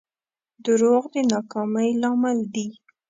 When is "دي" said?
2.53-2.67